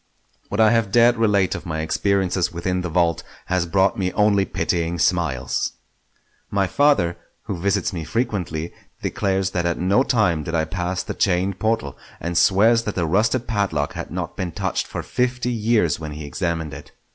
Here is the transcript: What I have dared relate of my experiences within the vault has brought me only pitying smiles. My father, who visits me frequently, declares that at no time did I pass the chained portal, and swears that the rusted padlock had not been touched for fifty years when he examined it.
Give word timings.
What 0.49 0.59
I 0.59 0.71
have 0.71 0.91
dared 0.91 1.17
relate 1.17 1.53
of 1.53 1.63
my 1.67 1.81
experiences 1.81 2.51
within 2.51 2.81
the 2.81 2.89
vault 2.89 3.21
has 3.45 3.67
brought 3.67 3.99
me 3.99 4.11
only 4.13 4.45
pitying 4.45 4.97
smiles. 4.97 5.73
My 6.49 6.65
father, 6.65 7.17
who 7.43 7.59
visits 7.59 7.93
me 7.93 8.03
frequently, 8.03 8.73
declares 9.03 9.51
that 9.51 9.67
at 9.67 9.77
no 9.77 10.01
time 10.01 10.41
did 10.41 10.55
I 10.55 10.65
pass 10.65 11.03
the 11.03 11.13
chained 11.13 11.59
portal, 11.59 11.99
and 12.19 12.35
swears 12.35 12.81
that 12.85 12.95
the 12.95 13.05
rusted 13.05 13.47
padlock 13.47 13.93
had 13.93 14.09
not 14.09 14.35
been 14.35 14.53
touched 14.53 14.87
for 14.87 15.03
fifty 15.03 15.51
years 15.51 15.99
when 15.99 16.13
he 16.13 16.25
examined 16.25 16.73
it. 16.73 16.93